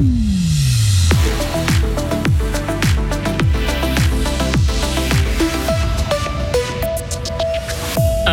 [0.00, 0.29] Un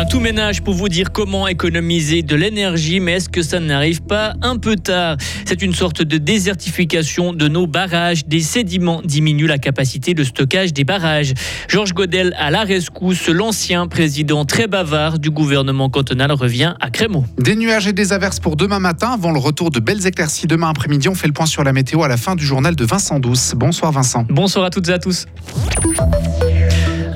[0.08, 4.34] tout ménage pour vous dire comment économiser de l'énergie, mais est-ce que ça n'arrive pas
[4.40, 5.16] un peu tard?
[5.44, 8.26] C'est une sorte de désertification de nos barrages.
[8.26, 11.34] Des sédiments diminuent la capacité de stockage des barrages.
[11.68, 17.24] Georges Godel à la rescousse, l'ancien président très bavard du gouvernement cantonal revient à Crémaux.
[17.38, 20.70] Des nuages et des averses pour demain matin avant le retour de belles éclaircies demain
[20.70, 21.08] après-midi.
[21.08, 23.52] On fait le point sur la météo à la fin du journal de Vincent Douce.
[23.54, 24.24] Bonsoir Vincent.
[24.30, 25.26] Bonsoir à toutes et à tous.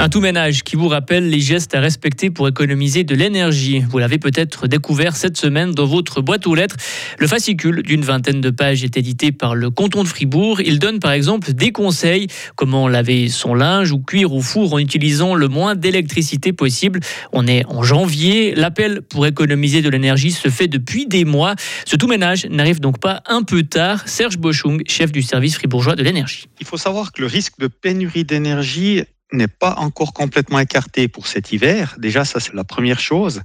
[0.02, 3.84] Un tout ménage qui vous rappelle les gestes à respecter pour économiser de l'énergie.
[3.88, 6.74] Vous l'avez peut-être découvert cette semaine dans votre boîte aux lettres.
[7.20, 10.60] Le fascicule d'une vingtaine de pages est édité par le canton de Fribourg.
[10.60, 12.26] Il donne par exemple des conseils,
[12.56, 16.98] comment laver son linge ou cuire au four en utilisant le moins d'électricité possible.
[17.32, 18.56] On est en janvier.
[18.56, 21.54] L'appel pour économiser de l'énergie se fait depuis des mois.
[21.86, 24.02] Ce tout ménage n'arrive donc pas un peu tard.
[24.08, 26.46] Serge Bochung, chef du service fribourgeois de l'énergie.
[26.58, 31.26] Il faut savoir que le risque de pénurie d'énergie n'est pas encore complètement écarté pour
[31.26, 31.96] cet hiver.
[31.98, 33.42] Déjà, ça, c'est la première chose.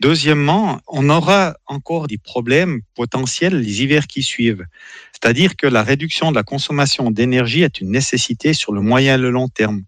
[0.00, 4.64] Deuxièmement, on aura encore des problèmes potentiels les hivers qui suivent.
[5.12, 9.18] C'est-à-dire que la réduction de la consommation d'énergie est une nécessité sur le moyen et
[9.18, 9.82] le long terme.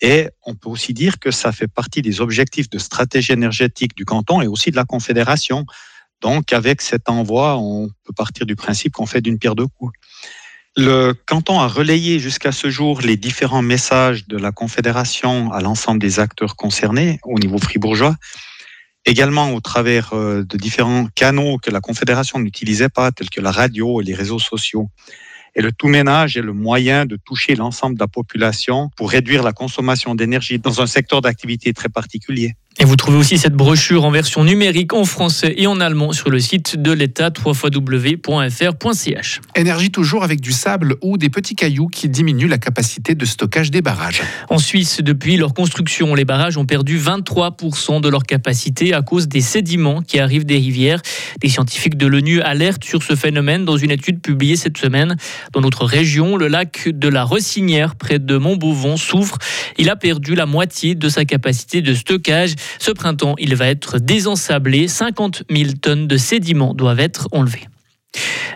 [0.00, 4.04] Et on peut aussi dire que ça fait partie des objectifs de stratégie énergétique du
[4.04, 5.64] canton et aussi de la Confédération.
[6.20, 9.92] Donc, avec cet envoi, on peut partir du principe qu'on fait d'une pierre deux coups.
[10.74, 16.00] Le canton a relayé jusqu'à ce jour les différents messages de la Confédération à l'ensemble
[16.00, 18.16] des acteurs concernés au niveau fribourgeois,
[19.04, 23.50] également au travers euh, de différents canaux que la Confédération n'utilisait pas, tels que la
[23.50, 24.88] radio et les réseaux sociaux.
[25.54, 29.42] Et le tout ménage est le moyen de toucher l'ensemble de la population pour réduire
[29.42, 32.54] la consommation d'énergie dans un secteur d'activité très particulier.
[32.78, 36.30] Et vous trouvez aussi cette brochure en version numérique en français et en allemand sur
[36.30, 39.40] le site de l'État www.fr.ch.
[39.54, 43.70] Énergie toujours avec du sable ou des petits cailloux qui diminuent la capacité de stockage
[43.70, 44.22] des barrages.
[44.48, 49.28] En Suisse, depuis leur construction, les barrages ont perdu 23% de leur capacité à cause
[49.28, 51.02] des sédiments qui arrivent des rivières.
[51.40, 55.16] Des scientifiques de l'ONU alertent sur ce phénomène dans une étude publiée cette semaine.
[55.52, 59.36] Dans notre région, le lac de la Ressinière, près de Montbauvon, souffre.
[59.76, 62.54] Il a perdu la moitié de sa capacité de stockage.
[62.78, 64.88] Ce printemps, il va être désensablé.
[64.88, 67.68] 50 000 tonnes de sédiments doivent être enlevées.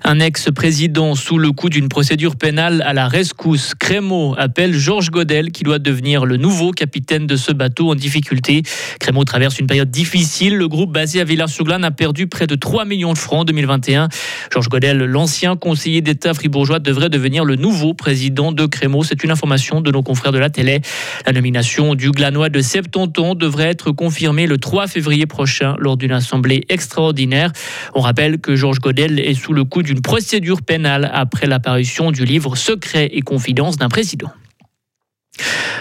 [0.06, 3.74] Un ex-président sous le coup d'une procédure pénale à la rescousse.
[3.74, 8.62] Crémeau appelle Georges Godel qui doit devenir le nouveau capitaine de ce bateau en difficulté.
[9.00, 10.54] Crémeau traverse une période difficile.
[10.54, 14.08] Le groupe basé à Villars-sur-Glane a perdu près de 3 millions de francs en 2021.
[14.52, 19.02] Georges Godel, l'ancien conseiller d'État fribourgeois, devrait devenir le nouveau président de Crémeau.
[19.02, 20.82] C'est une information de nos confrères de la télé.
[21.26, 25.96] La nomination du Glanois de 70 ans devrait être confirmée le 3 février prochain lors
[25.96, 27.50] d'une assemblée extraordinaire.
[27.96, 32.24] On rappelle que Georges Godel est sous le coup d'une procédure pénale après l'apparition du
[32.24, 34.30] livre Secret et confidence d'un président.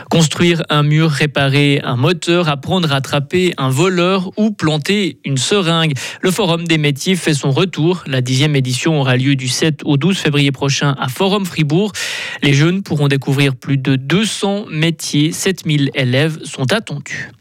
[0.09, 5.93] Construire un mur, réparer un moteur, apprendre à attraper un voleur ou planter une seringue.
[6.21, 8.03] Le Forum des métiers fait son retour.
[8.07, 11.91] La dixième édition aura lieu du 7 au 12 février prochain à Forum Fribourg.
[12.43, 15.31] Les jeunes pourront découvrir plus de 200 métiers.
[15.31, 17.31] 7000 élèves sont attendus.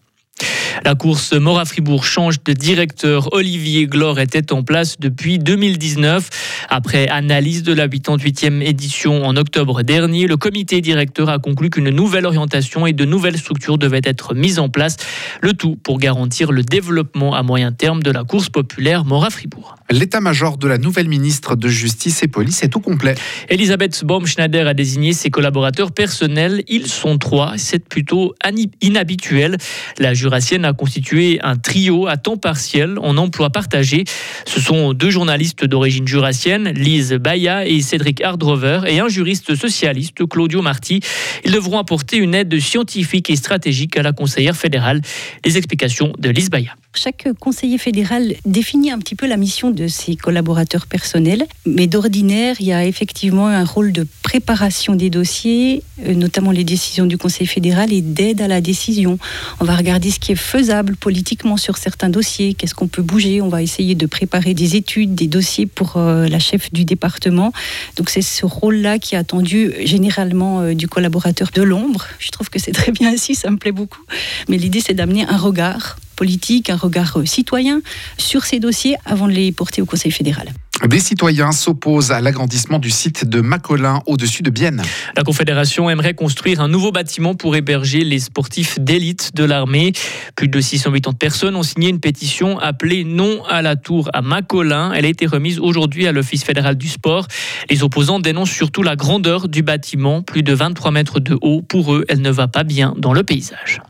[0.83, 3.33] La course Mora Fribourg change de directeur.
[3.33, 6.67] Olivier Glore était en place depuis 2019.
[6.69, 11.91] Après analyse de la 88e édition en octobre dernier, le comité directeur a conclu qu'une
[11.91, 14.97] nouvelle orientation et de nouvelles structures devaient être mises en place.
[15.41, 19.77] Le tout pour garantir le développement à moyen terme de la course populaire Mora Fribourg.
[19.95, 23.15] L'état-major de la nouvelle ministre de Justice et Police est tout complet.
[23.49, 26.65] Elisabeth Baumschneider a désigné ses collaborateurs personnels.
[26.67, 27.53] Ils sont trois.
[27.59, 28.35] C'est plutôt
[28.81, 29.57] inhabituel.
[30.01, 34.03] La jurassienne a constitué un trio à temps partiel en emploi partagé.
[34.47, 40.27] Ce sont deux journalistes d'origine jurassienne, Lise Baya et Cédric Hardrover, et un juriste socialiste,
[40.29, 41.03] Claudio Marti.
[41.45, 45.03] Ils devront apporter une aide scientifique et stratégique à la conseillère fédérale.
[45.45, 46.75] Les explications de Lise Baya.
[46.97, 52.55] Chaque conseiller fédéral définit un petit peu la mission de ses collaborateurs personnels, mais d'ordinaire,
[52.61, 57.19] il y a effectivement un rôle de préparation des dossiers, euh, notamment les décisions du
[57.19, 59.19] Conseil fédéral, et d'aide à la décision.
[59.59, 63.41] On va regarder ce qui est faisable politiquement sur certains dossiers, qu'est-ce qu'on peut bouger,
[63.41, 67.53] on va essayer de préparer des études, des dossiers pour euh, la chef du département.
[67.97, 72.07] Donc c'est ce rôle-là qui est attendu généralement euh, du collaborateur de l'ombre.
[72.21, 74.03] Je trouve que c'est très bien ainsi, ça me plaît beaucoup.
[74.49, 77.81] Mais l'idée, c'est d'amener un regard politique, un regard citoyen
[78.19, 80.53] sur ces dossiers avant de les porter au Conseil fédéral.
[80.83, 84.83] Des citoyens s'opposent à l'agrandissement du site de Macolin au-dessus de Bienne.
[85.17, 89.93] La Confédération aimerait construire un nouveau bâtiment pour héberger les sportifs d'élite de l'armée.
[90.35, 94.93] Plus de 680 personnes ont signé une pétition appelée Non à la tour à Macolin.
[94.93, 97.29] Elle a été remise aujourd'hui à l'Office fédéral du sport.
[97.71, 101.63] Les opposants dénoncent surtout la grandeur du bâtiment, plus de 23 mètres de haut.
[101.63, 103.81] Pour eux, elle ne va pas bien dans le paysage.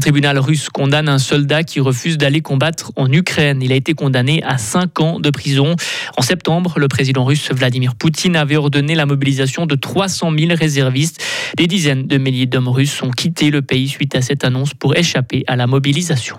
[0.00, 3.60] Un tribunal russe condamne un soldat qui refuse d'aller combattre en Ukraine.
[3.60, 5.76] Il a été condamné à 5 ans de prison.
[6.16, 11.22] En septembre, le président russe Vladimir Poutine avait ordonné la mobilisation de 300 000 réservistes.
[11.58, 14.96] Des dizaines de milliers d'hommes russes ont quitté le pays suite à cette annonce pour
[14.96, 16.38] échapper à la mobilisation.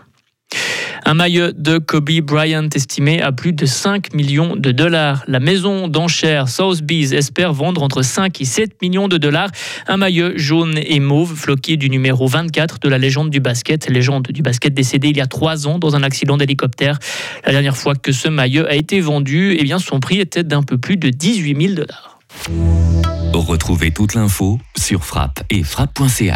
[1.04, 5.24] Un maillot de Kobe Bryant estimé à plus de 5 millions de dollars.
[5.28, 9.50] La maison d'enchères Sotheby's espère vendre entre 5 et 7 millions de dollars.
[9.88, 13.90] Un maillot jaune et mauve floqué du numéro 24 de la légende du basket.
[13.90, 17.00] Légende du basket décédé il y a 3 ans dans un accident d'hélicoptère.
[17.46, 20.64] La dernière fois que ce maillot a été vendu, eh bien son prix était d'un
[20.64, 22.20] peu plus de 18 000 dollars.
[23.34, 26.30] Retrouvez toute l'info sur frappe et frappe.ch.